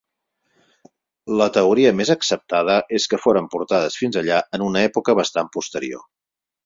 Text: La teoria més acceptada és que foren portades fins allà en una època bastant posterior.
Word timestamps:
La 1.41 1.47
teoria 1.57 1.91
més 1.99 2.11
acceptada 2.15 2.77
és 3.01 3.07
que 3.13 3.19
foren 3.27 3.51
portades 3.57 3.99
fins 4.05 4.19
allà 4.23 4.41
en 4.59 4.65
una 4.71 4.83
època 4.91 5.17
bastant 5.21 5.53
posterior. 5.59 6.03